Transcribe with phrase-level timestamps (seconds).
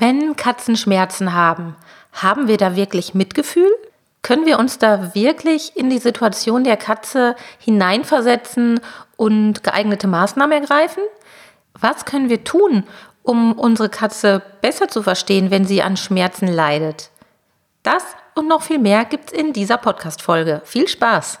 [0.00, 1.76] Wenn Katzen Schmerzen haben,
[2.14, 3.70] haben wir da wirklich Mitgefühl?
[4.22, 8.80] Können wir uns da wirklich in die Situation der Katze hineinversetzen
[9.18, 11.02] und geeignete Maßnahmen ergreifen?
[11.78, 12.84] Was können wir tun,
[13.22, 17.10] um unsere Katze besser zu verstehen, wenn sie an Schmerzen leidet?
[17.82, 18.02] Das
[18.34, 20.62] und noch viel mehr gibt's in dieser Podcast-Folge.
[20.64, 21.40] Viel Spaß!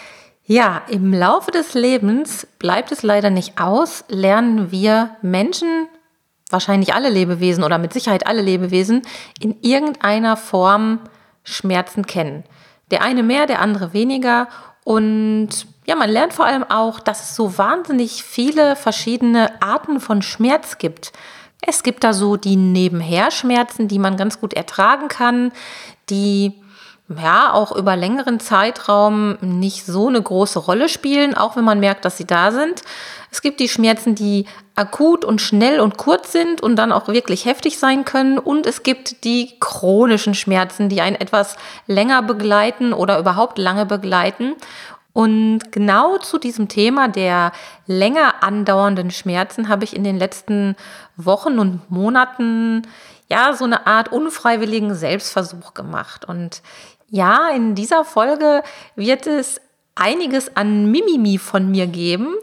[0.51, 5.87] Ja, im Laufe des Lebens bleibt es leider nicht aus, lernen wir Menschen,
[6.49, 9.01] wahrscheinlich alle Lebewesen oder mit Sicherheit alle Lebewesen,
[9.39, 10.99] in irgendeiner Form
[11.45, 12.43] Schmerzen kennen.
[12.91, 14.49] Der eine mehr, der andere weniger.
[14.83, 20.21] Und ja, man lernt vor allem auch, dass es so wahnsinnig viele verschiedene Arten von
[20.21, 21.13] Schmerz gibt.
[21.61, 25.53] Es gibt da so die Nebenherschmerzen, die man ganz gut ertragen kann,
[26.09, 26.60] die
[27.19, 32.05] ja auch über längeren Zeitraum nicht so eine große Rolle spielen, auch wenn man merkt,
[32.05, 32.81] dass sie da sind.
[33.31, 34.45] Es gibt die Schmerzen, die
[34.75, 38.37] akut und schnell und kurz sind und dann auch wirklich heftig sein können.
[38.37, 41.55] Und es gibt die chronischen Schmerzen, die einen etwas
[41.87, 44.55] länger begleiten oder überhaupt lange begleiten.
[45.13, 47.51] Und genau zu diesem Thema der
[47.85, 50.75] länger andauernden Schmerzen habe ich in den letzten
[51.17, 52.83] Wochen und Monaten
[53.27, 56.25] ja so eine Art unfreiwilligen Selbstversuch gemacht.
[56.25, 56.61] Und
[57.11, 58.63] ja, in dieser Folge
[58.95, 59.61] wird es
[59.95, 62.33] einiges an Mimimi von mir geben.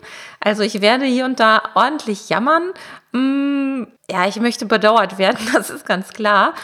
[0.41, 2.73] Also ich werde hier und da ordentlich jammern.
[3.13, 6.55] Mm, ja, ich möchte bedauert werden, das ist ganz klar.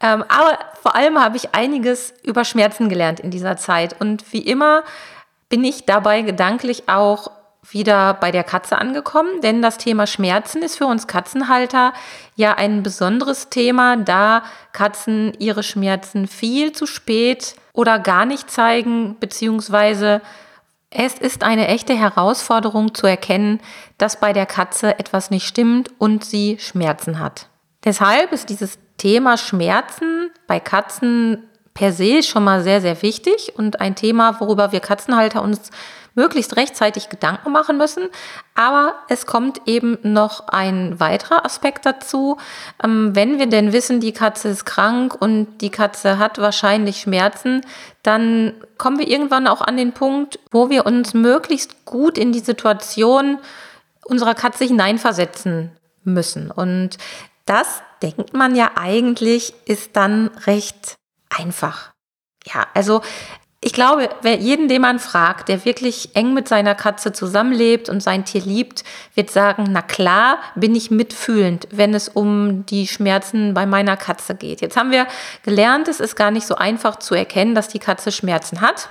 [0.00, 3.98] Ähm, aber vor allem habe ich einiges über Schmerzen gelernt in dieser Zeit.
[3.98, 4.84] Und wie immer
[5.48, 7.30] bin ich dabei gedanklich auch
[7.70, 11.92] wieder bei der Katze angekommen, denn das Thema Schmerzen ist für uns Katzenhalter
[12.36, 14.42] ja ein besonderes Thema, da
[14.72, 20.20] Katzen ihre Schmerzen viel zu spät oder gar nicht zeigen, beziehungsweise
[20.90, 23.60] es ist eine echte Herausforderung zu erkennen,
[23.98, 27.48] dass bei der Katze etwas nicht stimmt und sie Schmerzen hat.
[27.84, 31.42] Deshalb ist dieses Thema Schmerzen bei Katzen
[31.74, 35.70] per se schon mal sehr, sehr wichtig und ein Thema, worüber wir Katzenhalter uns
[36.14, 38.08] möglichst rechtzeitig Gedanken machen müssen.
[38.54, 42.38] Aber es kommt eben noch ein weiterer Aspekt dazu.
[42.82, 47.62] Ähm, wenn wir denn wissen, die Katze ist krank und die Katze hat wahrscheinlich Schmerzen,
[48.02, 52.40] dann kommen wir irgendwann auch an den Punkt, wo wir uns möglichst gut in die
[52.40, 53.38] Situation
[54.04, 55.70] unserer Katze hineinversetzen
[56.04, 56.50] müssen.
[56.50, 56.98] Und
[57.46, 60.96] das denkt man ja eigentlich, ist dann recht
[61.30, 61.92] einfach.
[62.46, 63.00] Ja, also
[63.64, 68.02] ich glaube, wer jeden, den man fragt, der wirklich eng mit seiner Katze zusammenlebt und
[68.02, 73.54] sein Tier liebt, wird sagen, na klar, bin ich mitfühlend, wenn es um die Schmerzen
[73.54, 74.60] bei meiner Katze geht.
[74.60, 75.06] Jetzt haben wir
[75.44, 78.90] gelernt, es ist gar nicht so einfach zu erkennen, dass die Katze Schmerzen hat.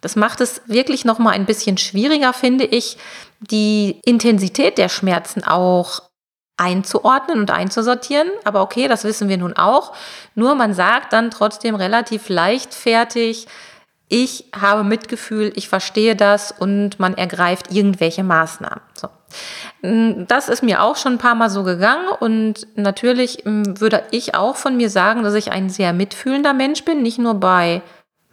[0.00, 2.96] Das macht es wirklich noch mal ein bisschen schwieriger, finde ich,
[3.40, 6.00] die Intensität der Schmerzen auch
[6.56, 8.30] einzuordnen und einzusortieren.
[8.44, 9.92] Aber okay, das wissen wir nun auch.
[10.34, 13.48] Nur man sagt dann trotzdem relativ leichtfertig,
[14.08, 18.80] ich habe Mitgefühl, ich verstehe das und man ergreift irgendwelche Maßnahmen.
[18.94, 19.08] So.
[19.82, 24.02] Mm, das ist mir auch schon ein paar Mal so gegangen und natürlich mm, würde
[24.10, 27.82] ich auch von mir sagen, dass ich ein sehr mitfühlender Mensch bin, nicht nur bei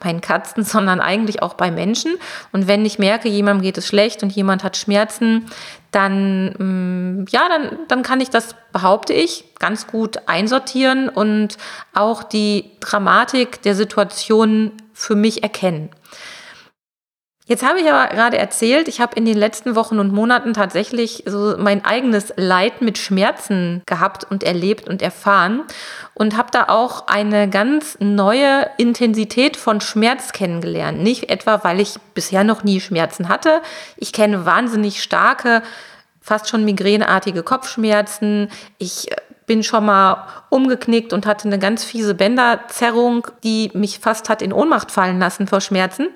[0.04, 2.16] meinen Katzen, sondern eigentlich auch bei Menschen.
[2.52, 5.48] Und wenn ich merke, jemandem geht es schlecht und jemand hat Schmerzen,
[5.92, 11.58] dann, mm, ja, dann, dann kann ich das, behaupte ich, ganz gut einsortieren und
[11.94, 15.90] auch die Dramatik der Situation für mich erkennen.
[17.52, 21.24] Jetzt habe ich aber gerade erzählt, ich habe in den letzten Wochen und Monaten tatsächlich
[21.26, 25.64] so mein eigenes Leid mit Schmerzen gehabt und erlebt und erfahren
[26.14, 31.02] und habe da auch eine ganz neue Intensität von Schmerz kennengelernt.
[31.02, 33.62] Nicht etwa, weil ich bisher noch nie Schmerzen hatte.
[33.98, 35.62] Ich kenne wahnsinnig starke,
[36.22, 38.50] fast schon migräneartige Kopfschmerzen.
[38.78, 39.16] Ich äh,
[39.52, 44.54] bin schon mal umgeknickt und hatte eine ganz fiese Bänderzerrung, die mich fast hat in
[44.54, 46.08] Ohnmacht fallen lassen vor Schmerzen.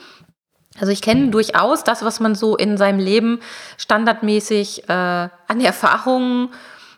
[0.79, 3.41] Also ich kenne durchaus das, was man so in seinem Leben
[3.75, 6.47] standardmäßig äh, an Erfahrungen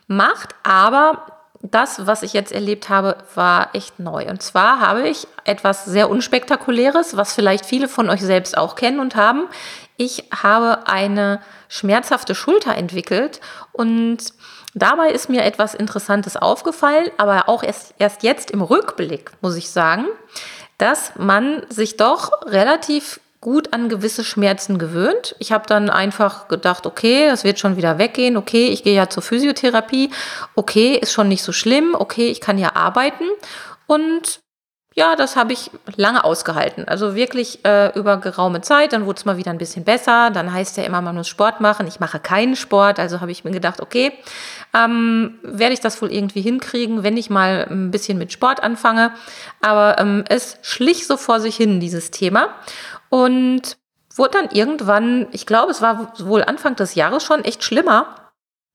[0.06, 4.28] macht, aber das, was ich jetzt erlebt habe, war echt neu.
[4.28, 9.00] Und zwar habe ich etwas sehr Unspektakuläres, was vielleicht viele von euch selbst auch kennen
[9.00, 9.48] und haben.
[9.96, 13.40] Ich habe eine schmerzhafte Schulter entwickelt
[13.72, 14.32] und
[14.74, 19.70] Dabei ist mir etwas Interessantes aufgefallen, aber auch erst, erst jetzt im Rückblick, muss ich
[19.70, 20.06] sagen,
[20.76, 25.36] dass man sich doch relativ gut an gewisse Schmerzen gewöhnt.
[25.38, 29.08] Ich habe dann einfach gedacht, okay, das wird schon wieder weggehen, okay, ich gehe ja
[29.08, 30.10] zur Physiotherapie,
[30.54, 33.24] okay, ist schon nicht so schlimm, okay, ich kann ja arbeiten.
[33.86, 34.40] Und
[34.98, 36.88] ja, das habe ich lange ausgehalten.
[36.88, 38.92] Also wirklich äh, über geraume Zeit.
[38.92, 40.30] Dann wurde es mal wieder ein bisschen besser.
[40.30, 41.86] Dann heißt ja immer, man muss Sport machen.
[41.86, 42.98] Ich mache keinen Sport.
[42.98, 44.12] Also habe ich mir gedacht, okay,
[44.74, 49.12] ähm, werde ich das wohl irgendwie hinkriegen, wenn ich mal ein bisschen mit Sport anfange.
[49.62, 52.48] Aber ähm, es schlich so vor sich hin, dieses Thema.
[53.08, 53.76] Und
[54.16, 58.32] wurde dann irgendwann, ich glaube, es war wohl Anfang des Jahres schon echt schlimmer,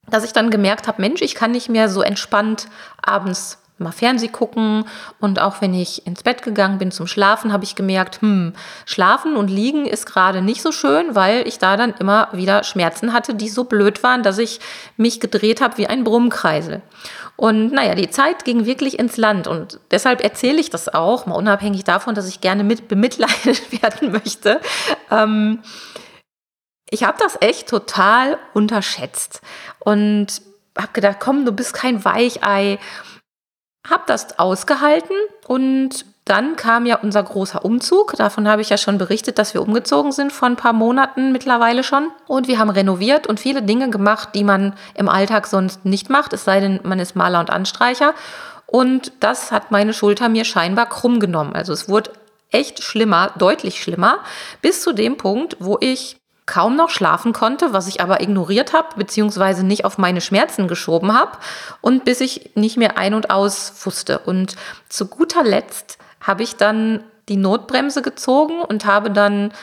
[0.08, 2.70] dass ich dann gemerkt habe, Mensch, ich kann nicht mehr so entspannt
[3.02, 4.86] abends mal Fernseh gucken
[5.20, 8.54] und auch wenn ich ins Bett gegangen bin zum Schlafen, habe ich gemerkt, hm,
[8.86, 13.14] schlafen und liegen ist gerade nicht so schön, weil ich da dann immer wieder Schmerzen
[13.14, 14.60] hatte, die so blöd waren, dass ich
[14.98, 16.82] mich gedreht habe wie ein Brummkreisel.
[17.36, 21.36] Und naja, die Zeit ging wirklich ins Land und deshalb erzähle ich das auch, mal
[21.36, 24.62] unabhängig davon, dass ich gerne mit bemitleidet werden möchte.
[25.10, 25.60] Ähm,
[26.90, 29.42] ich habe das echt total unterschätzt
[29.80, 30.44] und
[30.78, 32.78] habe gedacht, komm, du bist kein Weichei
[33.90, 35.16] habe das ausgehalten
[35.48, 38.14] und dann kam ja unser großer Umzug.
[38.16, 41.84] Davon habe ich ja schon berichtet, dass wir umgezogen sind vor ein paar Monaten mittlerweile
[41.84, 42.10] schon.
[42.28, 46.32] Und wir haben renoviert und viele Dinge gemacht, die man im Alltag sonst nicht macht,
[46.32, 48.14] es sei denn, man ist Maler und Anstreicher.
[48.68, 51.54] Und das hat meine Schulter mir scheinbar krumm genommen.
[51.54, 52.12] Also es wurde
[52.52, 54.20] echt schlimmer, deutlich schlimmer,
[54.62, 58.90] bis zu dem Punkt, wo ich kaum noch schlafen konnte, was ich aber ignoriert habe,
[58.98, 61.38] beziehungsweise nicht auf meine Schmerzen geschoben habe
[61.82, 64.20] und bis ich nicht mehr ein und aus wusste.
[64.20, 64.56] Und
[64.90, 69.54] zu guter Letzt habe ich dann die Notbremse gezogen und habe dann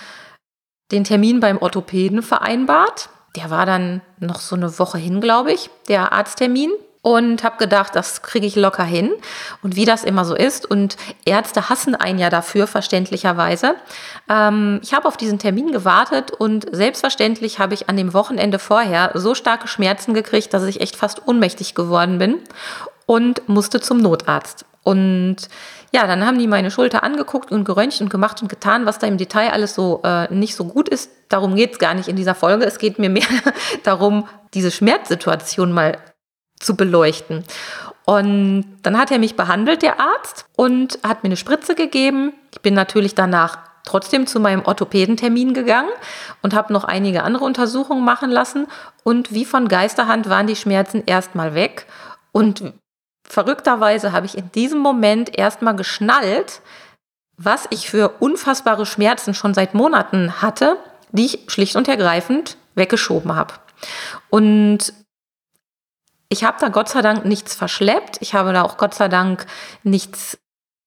[0.90, 3.10] den Termin beim Orthopäden vereinbart.
[3.36, 6.70] Der war dann noch so eine Woche hin, glaube ich, der Arzttermin
[7.02, 9.10] und habe gedacht, das kriege ich locker hin.
[9.62, 13.76] Und wie das immer so ist, und Ärzte hassen einen ja dafür, verständlicherweise.
[14.28, 19.12] Ähm, ich habe auf diesen Termin gewartet und selbstverständlich habe ich an dem Wochenende vorher
[19.14, 22.38] so starke Schmerzen gekriegt, dass ich echt fast ohnmächtig geworden bin
[23.06, 24.66] und musste zum Notarzt.
[24.82, 25.36] Und
[25.92, 29.06] ja, dann haben die meine Schulter angeguckt und geröntgt und gemacht und getan, was da
[29.06, 31.10] im Detail alles so äh, nicht so gut ist.
[31.28, 32.64] Darum geht es gar nicht in dieser Folge.
[32.64, 33.26] Es geht mir mehr
[33.84, 35.98] darum, diese Schmerzsituation mal
[36.60, 37.44] zu beleuchten.
[38.04, 42.32] Und dann hat er mich behandelt, der Arzt, und hat mir eine Spritze gegeben.
[42.52, 45.90] Ich bin natürlich danach trotzdem zu meinem Orthopädentermin gegangen
[46.42, 48.66] und habe noch einige andere Untersuchungen machen lassen.
[49.04, 51.86] Und wie von Geisterhand waren die Schmerzen erstmal weg.
[52.32, 52.72] Und
[53.26, 56.60] verrückterweise habe ich in diesem Moment erstmal geschnallt,
[57.36, 60.76] was ich für unfassbare Schmerzen schon seit Monaten hatte,
[61.12, 63.54] die ich schlicht und ergreifend weggeschoben habe.
[64.28, 64.92] Und
[66.30, 68.18] ich habe da Gott sei Dank nichts verschleppt.
[68.20, 69.46] Ich habe da auch Gott sei Dank
[69.82, 70.38] nichts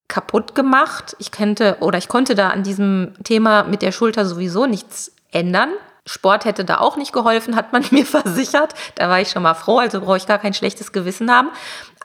[0.08, 1.16] kaputt gemacht.
[1.20, 5.72] Ich könnte oder ich konnte da an diesem Thema mit der Schulter sowieso nichts ändern.
[6.06, 8.74] Sport hätte da auch nicht geholfen, hat man mir versichert.
[8.96, 11.50] Da war ich schon mal froh, also brauche ich gar kein schlechtes Gewissen haben.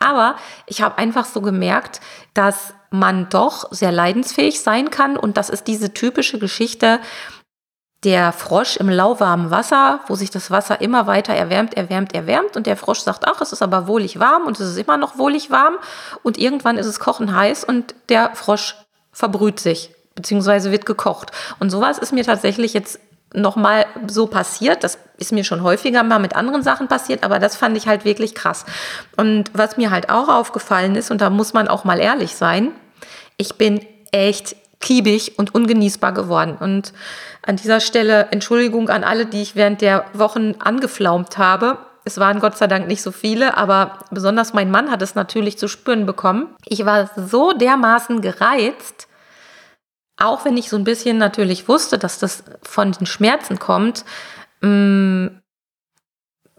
[0.01, 0.37] Aber
[0.67, 2.01] ich habe einfach so gemerkt,
[2.35, 7.01] dass man doch sehr leidensfähig sein kann und das ist diese typische Geschichte,
[8.05, 12.67] der Frosch im lauwarmen Wasser, wo sich das Wasser immer weiter erwärmt, erwärmt, erwärmt und
[12.67, 15.51] der Frosch sagt, ach, es ist aber wohlig warm und es ist immer noch wohlig
[15.51, 15.75] warm
[16.23, 18.77] und irgendwann ist es kochen heiß und der Frosch
[19.13, 21.31] verbrüht sich beziehungsweise wird gekocht.
[21.61, 22.99] Und sowas ist mir tatsächlich jetzt
[23.35, 24.83] nochmal so passiert.
[24.83, 28.05] Das ist mir schon häufiger mal mit anderen Sachen passiert, aber das fand ich halt
[28.05, 28.65] wirklich krass.
[29.17, 32.73] Und was mir halt auch aufgefallen ist, und da muss man auch mal ehrlich sein,
[33.37, 36.57] ich bin echt kiebig und ungenießbar geworden.
[36.59, 36.93] Und
[37.43, 41.79] an dieser Stelle Entschuldigung an alle, die ich während der Wochen angeflaumt habe.
[42.05, 45.59] Es waren Gott sei Dank nicht so viele, aber besonders mein Mann hat es natürlich
[45.59, 46.55] zu spüren bekommen.
[46.65, 49.09] Ich war so dermaßen gereizt,
[50.17, 54.05] auch wenn ich so ein bisschen natürlich wusste, dass das von den Schmerzen kommt.
[54.61, 55.27] Mm,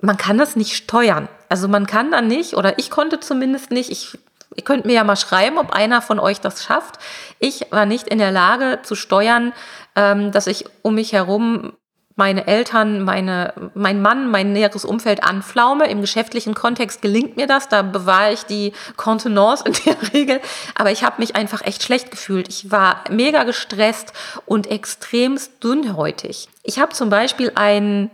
[0.01, 1.27] man kann das nicht steuern.
[1.49, 4.17] Also man kann da nicht, oder ich konnte zumindest nicht, ich
[4.55, 6.95] Ihr könnt mir ja mal schreiben, ob einer von euch das schafft.
[7.39, 9.53] Ich war nicht in der Lage zu steuern,
[9.95, 11.73] ähm, dass ich um mich herum
[12.19, 15.89] meine Eltern, meine, mein Mann, mein näheres Umfeld anflaume.
[15.89, 20.41] Im geschäftlichen Kontext gelingt mir das, da bewahre ich die Kontenance in der Regel.
[20.75, 22.49] Aber ich habe mich einfach echt schlecht gefühlt.
[22.49, 24.11] Ich war mega gestresst
[24.45, 26.49] und extremst dünnhäutig.
[26.63, 28.11] Ich habe zum Beispiel ein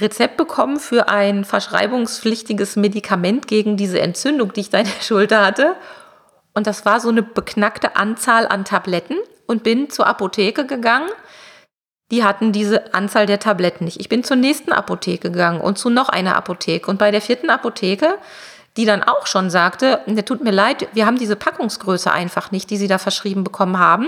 [0.00, 5.44] Rezept bekommen für ein verschreibungspflichtiges Medikament gegen diese Entzündung, die ich da in der Schulter
[5.44, 5.76] hatte.
[6.54, 11.08] Und das war so eine beknackte Anzahl an Tabletten und bin zur Apotheke gegangen.
[12.10, 14.00] die hatten diese Anzahl der Tabletten nicht.
[14.00, 16.90] Ich bin zur nächsten Apotheke gegangen und zu noch einer Apotheke.
[16.90, 18.16] Und bei der vierten Apotheke
[18.78, 22.70] die dann auch schon sagte, ne, tut mir leid, wir haben diese Packungsgröße einfach nicht,
[22.70, 24.06] die Sie da verschrieben bekommen haben,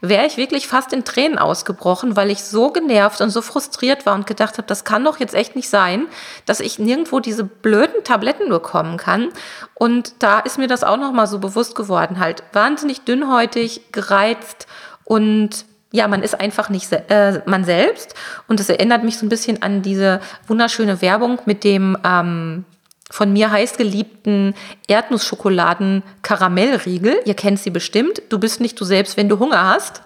[0.00, 4.14] wäre ich wirklich fast in Tränen ausgebrochen, weil ich so genervt und so frustriert war
[4.14, 6.06] und gedacht habe, das kann doch jetzt echt nicht sein,
[6.46, 9.30] dass ich nirgendwo diese blöden Tabletten bekommen kann.
[9.74, 14.68] Und da ist mir das auch nochmal so bewusst geworden, halt wahnsinnig dünnhäutig, gereizt
[15.02, 18.14] und ja, man ist einfach nicht äh, man selbst.
[18.46, 22.64] Und das erinnert mich so ein bisschen an diese wunderschöne Werbung mit dem ähm,
[23.12, 24.54] von mir heißgeliebten
[24.88, 27.20] Erdnussschokoladen-Karamellriegel.
[27.26, 28.22] Ihr kennt sie bestimmt.
[28.30, 30.00] Du bist nicht du selbst, wenn du Hunger hast.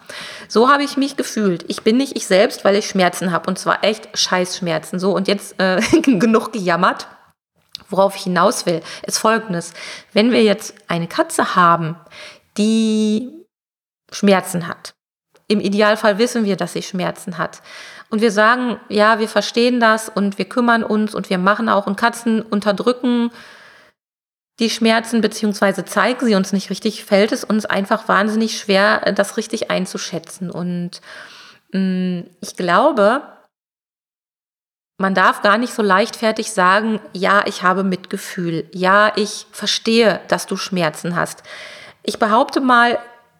[0.49, 1.65] So habe ich mich gefühlt.
[1.69, 3.49] Ich bin nicht ich selbst, weil ich Schmerzen habe.
[3.49, 4.99] Und zwar echt Scheißschmerzen.
[4.99, 7.07] So, und jetzt äh, genug gejammert.
[7.89, 9.73] Worauf ich hinaus will, ist folgendes.
[10.13, 11.95] Wenn wir jetzt eine Katze haben,
[12.59, 13.31] die
[14.11, 14.95] Schmerzen hat,
[15.47, 17.63] im Idealfall wissen wir, dass sie Schmerzen hat,
[18.11, 21.87] und wir sagen, ja, wir verstehen das und wir kümmern uns und wir machen auch
[21.87, 23.31] und Katzen unterdrücken
[24.59, 29.37] die Schmerzen beziehungsweise zeigen sie uns nicht richtig, fällt es uns einfach wahnsinnig schwer, das
[29.37, 30.51] richtig einzuschätzen.
[30.51, 31.03] Und
[31.73, 33.23] mh, mm, ich glaube,
[34.99, 40.47] man darf gar nicht so leichtfertig sagen, ja, ich habe Mitgefühl, ja, ich verstehe, dass
[40.47, 41.43] du Schmerzen hast.
[42.03, 42.99] Ich behaupte mal,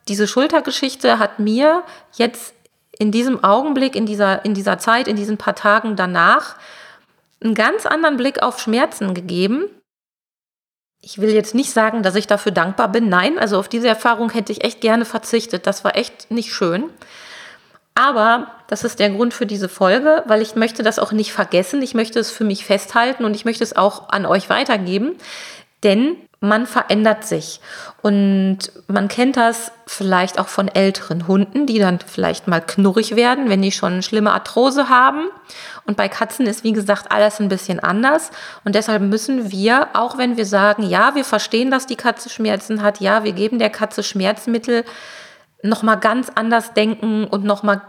[0.09, 1.83] diese Schultergeschichte hat mir
[2.13, 2.55] jetzt
[2.99, 6.57] in diesem Augenblick, in dieser, in dieser Zeit, in diesen paar Tagen danach
[7.43, 9.65] einen ganz anderen Blick auf Schmerzen gegeben.
[11.03, 13.09] Ich will jetzt nicht sagen, dass ich dafür dankbar bin.
[13.09, 15.67] Nein, also auf diese Erfahrung hätte ich echt gerne verzichtet.
[15.67, 16.91] Das war echt nicht schön.
[17.95, 21.81] Aber das ist der Grund für diese Folge, weil ich möchte das auch nicht vergessen.
[21.81, 25.17] Ich möchte es für mich festhalten und ich möchte es auch an euch weitergeben.
[25.83, 27.61] Denn man verändert sich.
[28.03, 33.49] Und man kennt das vielleicht auch von älteren Hunden, die dann vielleicht mal knurrig werden,
[33.49, 35.29] wenn die schon eine schlimme Arthrose haben.
[35.87, 38.31] Und bei Katzen ist, wie gesagt, alles ein bisschen anders.
[38.65, 42.83] Und deshalb müssen wir, auch wenn wir sagen, ja, wir verstehen, dass die Katze Schmerzen
[42.83, 44.85] hat, ja, wir geben der Katze Schmerzmittel,
[45.63, 47.81] nochmal ganz anders denken und nochmal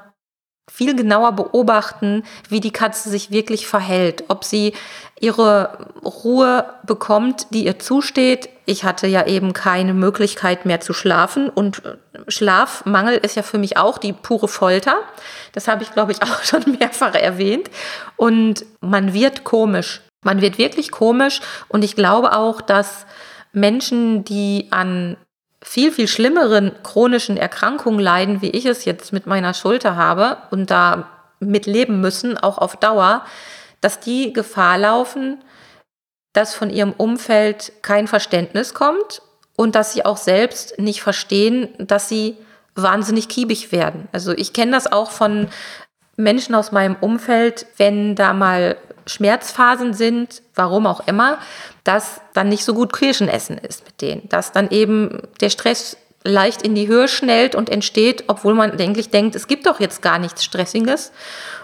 [0.70, 4.74] viel genauer beobachten, wie die Katze sich wirklich verhält, ob sie
[5.20, 8.50] ihre Ruhe bekommt, die ihr zusteht.
[8.66, 11.96] Ich hatte ja eben keine Möglichkeit mehr zu schlafen und äh,
[12.28, 14.98] Schlafmangel ist ja für mich auch die pure Folter.
[15.54, 17.70] Das habe ich, glaube ich, auch schon mehrfach erwähnt.
[18.18, 20.02] Und man wird komisch.
[20.24, 23.06] Man wird wirklich komisch und ich glaube auch, dass
[23.54, 25.16] Menschen, die an
[25.64, 30.70] viel, viel schlimmeren chronischen Erkrankungen leiden, wie ich es jetzt mit meiner Schulter habe und
[30.70, 31.10] da
[31.40, 33.26] mitleben müssen, auch auf Dauer,
[33.82, 35.44] dass die Gefahr laufen,
[36.34, 39.22] dass von ihrem Umfeld kein Verständnis kommt
[39.56, 42.38] und dass sie auch selbst nicht verstehen, dass sie
[42.76, 44.08] wahnsinnig kiebig werden.
[44.12, 45.48] Also ich kenne das auch von
[46.16, 51.40] Menschen aus meinem Umfeld, wenn da mal Schmerzphasen sind, warum auch immer,
[51.84, 55.98] dass dann nicht so gut Kirschen essen ist mit denen, dass dann eben der Stress
[56.24, 60.02] leicht in die Höhe schnellt und entsteht, obwohl man eigentlich denkt, es gibt doch jetzt
[60.02, 61.12] gar nichts Stressiges.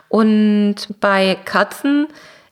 [0.09, 2.07] Und bei Katzen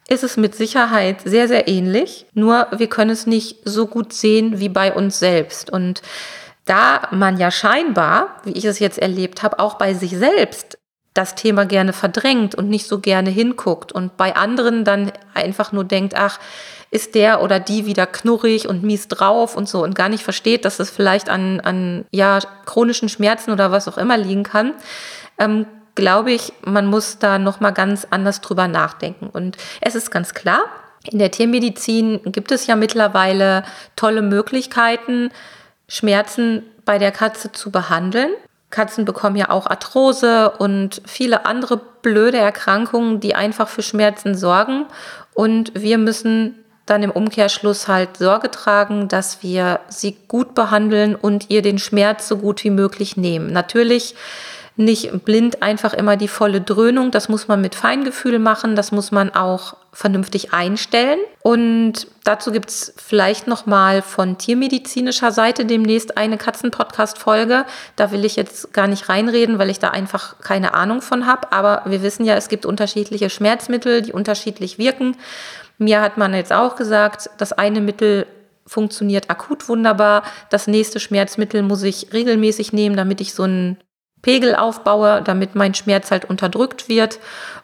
[0.08, 4.60] ist es mit Sicherheit sehr, sehr ähnlich, nur wir können es nicht so gut sehen
[4.60, 5.70] wie bei uns selbst.
[5.70, 6.02] Und
[6.66, 10.78] da man ja scheinbar, wie ich es jetzt erlebt habe, auch bei sich selbst
[11.13, 15.84] das Thema gerne verdrängt und nicht so gerne hinguckt und bei anderen dann einfach nur
[15.84, 16.39] denkt, ach,
[16.89, 20.65] ist der oder die wieder knurrig und mies drauf und so und gar nicht versteht,
[20.65, 24.74] dass es vielleicht an, an ja, chronischen Schmerzen oder was auch immer liegen kann,
[25.38, 25.65] ähm,
[25.96, 29.27] glaube ich, man muss da nochmal ganz anders drüber nachdenken.
[29.27, 30.65] Und es ist ganz klar,
[31.10, 33.63] in der Tiermedizin gibt es ja mittlerweile
[33.96, 35.32] tolle Möglichkeiten,
[35.88, 38.32] Schmerzen bei der Katze zu behandeln.
[38.72, 44.86] Katzen bekommen ja auch Arthrose und viele andere blöde Erkrankungen, die einfach für Schmerzen sorgen.
[45.34, 51.50] Und wir müssen dann im Umkehrschluss halt Sorge tragen, dass wir sie gut behandeln und
[51.50, 53.54] ihr den Schmerz so gut wie möglich nehmen.
[53.54, 54.16] Natürlich
[54.78, 57.12] nicht blind einfach immer die volle Dröhnung.
[57.12, 58.75] Das muss man mit Feingefühl machen.
[58.75, 61.20] Das muss man auch vernünftig einstellen.
[61.44, 67.66] Und dazu gibt es vielleicht nochmal von tiermedizinischer Seite demnächst eine Katzen-Podcast-Folge.
[67.98, 71.51] Da will ich jetzt gar nicht reinreden, weil ich da einfach keine Ahnung von habe.
[71.51, 75.18] Aber wir wissen ja, es gibt unterschiedliche Schmerzmittel, die unterschiedlich wirken.
[75.78, 78.25] Mir hat man jetzt auch gesagt, das eine Mittel
[78.66, 80.24] funktioniert akut wunderbar.
[80.50, 83.78] Das nächste Schmerzmittel muss ich regelmäßig nehmen, damit ich so einen
[84.22, 87.20] Pegel aufbaue, damit mein Schmerz halt unterdrückt wird.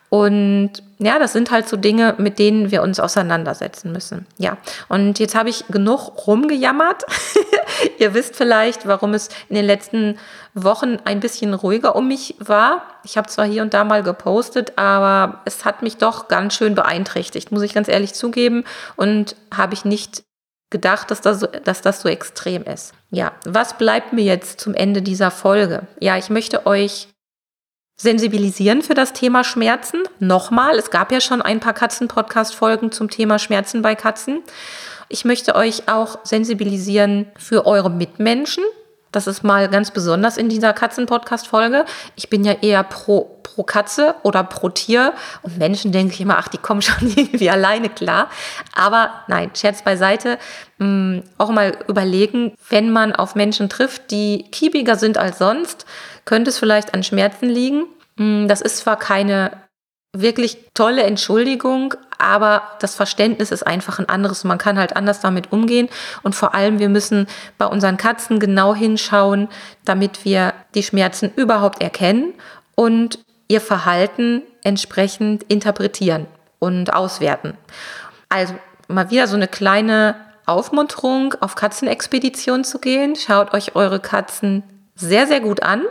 [0.10, 4.26] Und ja, das sind halt so Dinge, mit denen wir uns auseinandersetzen müssen.
[4.38, 7.04] Ja, und jetzt habe ich genug rumgejammert.
[8.00, 10.18] Ihr wisst vielleicht, warum es in den letzten
[10.54, 12.84] Wochen ein bisschen ruhiger um mich war.
[13.04, 16.74] Ich habe zwar hier und da mal gepostet, aber es hat mich doch ganz schön
[16.74, 18.64] beeinträchtigt, muss ich ganz ehrlich zugeben.
[18.96, 20.24] Und habe ich nicht
[20.70, 22.94] gedacht, dass das, so, dass das so extrem ist.
[23.10, 25.88] Ja, was bleibt mir jetzt zum Ende dieser Folge?
[26.00, 27.08] Ja, ich möchte euch
[28.00, 30.04] sensibilisieren für das Thema Schmerzen.
[30.20, 34.44] Nochmal, es gab ja schon ein paar Katzen-Podcast-Folgen zum Thema Schmerzen bei Katzen.
[35.10, 38.64] Ich möchte euch auch sensibilisieren für eure Mitmenschen.
[39.18, 41.86] Das ist mal ganz besonders in dieser Katzen-Podcast-Folge.
[42.16, 45.12] Ich bin ja eher pro, pro Katze oder pro Tier.
[45.42, 48.30] Und Menschen denke ich immer, ach, die kommen schon irgendwie alleine klar.
[48.76, 50.38] Aber nein, Scherz beiseite.
[50.78, 55.88] Mm, auch mal überlegen, wenn man auf Menschen trifft, die kiebiger sind als sonst,
[56.26, 57.86] könnte es vielleicht an Schmerzen liegen.
[58.18, 59.50] Mm, das ist zwar keine
[60.22, 64.44] wirklich tolle Entschuldigung, aber das Verständnis ist einfach ein anderes.
[64.44, 65.90] Man kann halt anders damit umgehen
[66.24, 69.48] und vor allem wir müssen bei unseren Katzen genau hinschauen,
[69.86, 72.34] damit wir die Schmerzen überhaupt erkennen
[72.76, 76.28] und ihr Verhalten entsprechend interpretieren
[76.60, 77.54] und auswerten.
[78.30, 78.56] Also
[78.88, 83.16] mal wieder so eine kleine Aufmunterung, auf Katzenexpedition zu gehen.
[83.16, 84.64] Schaut euch eure Katzen
[84.96, 85.84] sehr, sehr gut an.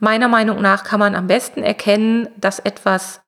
[0.00, 3.21] Meiner Meinung nach kann man am besten erkennen, dass etwas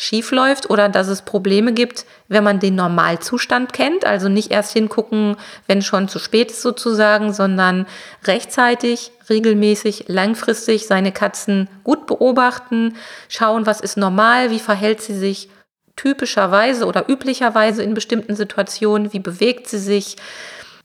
[0.00, 4.04] schief läuft oder dass es Probleme gibt, wenn man den Normalzustand kennt.
[4.04, 5.34] Also nicht erst hingucken,
[5.66, 7.84] wenn schon zu spät ist sozusagen, sondern
[8.24, 12.94] rechtzeitig, regelmäßig, langfristig seine Katzen gut beobachten,
[13.28, 15.48] schauen, was ist normal, wie verhält sie sich
[15.96, 20.14] typischerweise oder üblicherweise in bestimmten Situationen, wie bewegt sie sich,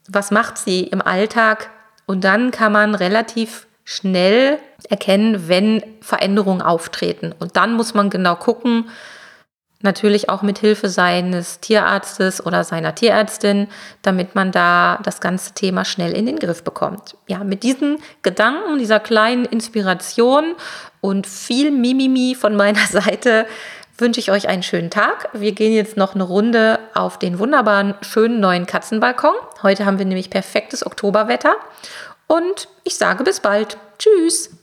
[0.10, 1.70] was macht sie im Alltag.
[2.08, 4.58] Und dann kann man relativ schnell
[4.90, 7.34] erkennen, wenn Veränderungen auftreten.
[7.40, 8.86] Und dann muss man genau gucken,
[9.84, 13.68] natürlich auch mit Hilfe seines Tierarztes oder seiner Tierärztin,
[14.02, 17.16] damit man da das ganze Thema schnell in den Griff bekommt.
[17.28, 20.56] Ja, mit diesen Gedanken, dieser kleinen Inspiration
[21.02, 23.46] und viel Mimimi von meiner Seite
[23.98, 25.30] wünsche ich euch einen schönen Tag.
[25.34, 29.36] Wir gehen jetzt noch eine Runde auf den wunderbaren, schönen neuen Katzenbalkon.
[29.62, 31.56] Heute haben wir nämlich perfektes Oktoberwetter
[32.28, 33.78] und ich sage bis bald.
[34.00, 34.63] Tschüss.